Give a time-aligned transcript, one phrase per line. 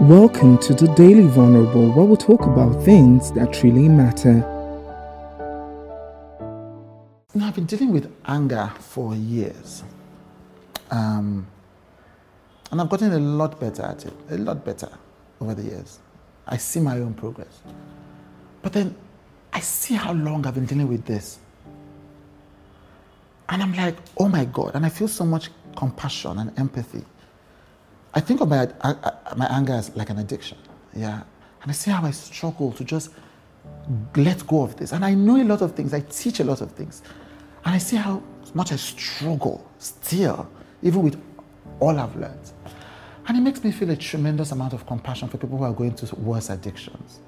[0.00, 4.36] Welcome to the Daily Vulnerable, where we talk about things that really matter.
[7.34, 9.84] Know, I've been dealing with anger for years.
[10.90, 11.46] Um,
[12.70, 14.88] and I've gotten a lot better at it, a lot better
[15.38, 15.98] over the years.
[16.46, 17.60] I see my own progress.
[18.62, 18.96] But then
[19.52, 21.40] I see how long I've been dealing with this.
[23.50, 24.70] And I'm like, oh my God.
[24.74, 27.04] And I feel so much compassion and empathy.
[28.12, 28.68] I think of my,
[29.36, 30.58] my anger as like an addiction.
[30.94, 31.22] Yeah.
[31.62, 33.10] And I see how I struggle to just
[34.16, 34.92] let go of this.
[34.92, 35.94] And I know a lot of things.
[35.94, 37.02] I teach a lot of things.
[37.64, 38.22] And I see how
[38.54, 40.48] much I struggle still,
[40.82, 41.20] even with
[41.78, 42.52] all I've learned.
[43.26, 45.94] And it makes me feel a tremendous amount of compassion for people who are going
[45.94, 47.20] through worse addictions.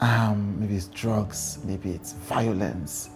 [0.00, 3.10] Um, maybe it's drugs, maybe it's violence.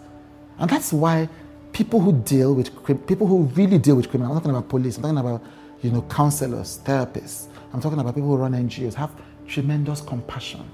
[0.59, 1.28] And that's why
[1.73, 4.97] people who deal with people who really deal with criminals, I'm not talking about police,
[4.97, 5.42] I'm talking about
[5.84, 9.11] you know counselors, therapists, I'm talking about people who run NGOs, have
[9.47, 10.69] tremendous compassion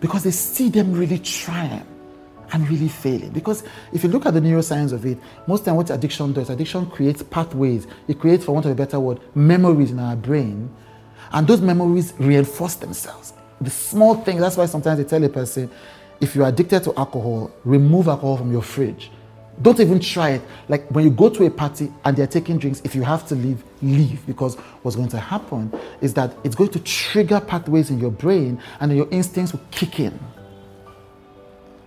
[0.00, 1.86] because they see them really trying
[2.52, 3.30] and really failing.
[3.30, 6.86] Because if you look at the neuroscience of it, most time what addiction does, addiction
[6.86, 7.86] creates pathways.
[8.08, 10.74] It creates, for want of a better word, memories in our brain,
[11.32, 13.32] and those memories reinforce themselves.
[13.60, 14.40] The small things.
[14.40, 15.70] That's why sometimes they tell a person,
[16.20, 19.10] if you're addicted to alcohol, remove alcohol from your fridge
[19.62, 20.42] don't even try it.
[20.68, 23.34] Like when you go to a party and they're taking drinks, if you have to
[23.34, 24.24] leave, leave.
[24.26, 28.60] Because what's going to happen is that it's going to trigger pathways in your brain
[28.80, 30.18] and your instincts will kick in.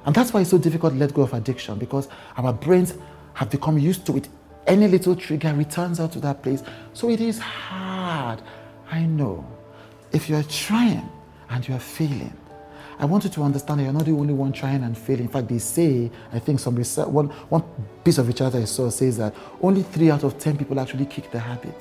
[0.05, 2.93] And that's why it's so difficult to let go of addiction because our brains
[3.33, 4.29] have become used to it.
[4.67, 6.63] Any little trigger returns out to that place.
[6.93, 8.41] So it is hard.
[8.91, 9.45] I know.
[10.11, 11.09] If you're trying
[11.49, 12.33] and you're failing,
[12.97, 15.25] I want you to understand that you're not the only one trying and failing.
[15.25, 17.63] In fact, they say, I think some research, one, one
[18.03, 21.29] piece of research I saw says that only three out of 10 people actually kick
[21.31, 21.75] the habit.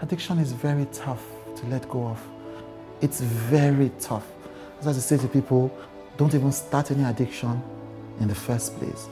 [0.00, 1.24] Addiction is very tough
[1.56, 2.24] to let go of.
[3.00, 4.26] It's very tough.
[4.80, 5.76] As I say to people,
[6.16, 7.60] don't even start any addiction
[8.20, 9.08] in the first place.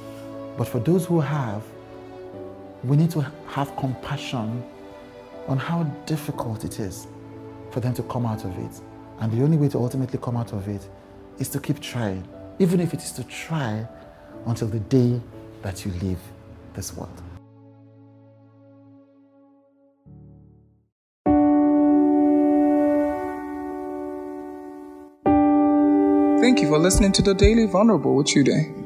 [0.56, 1.62] But for those who have,
[2.84, 4.64] we need to have compassion
[5.48, 7.06] on how difficult it is
[7.70, 8.80] for them to come out of it.
[9.20, 10.88] And the only way to ultimately come out of it
[11.38, 12.26] is to keep trying,
[12.58, 13.86] even if it is to try
[14.46, 15.20] until the day
[15.62, 16.20] that you leave
[16.74, 17.22] this world.
[26.40, 28.77] Thank you for listening to the Daily Vulnerable with Chude.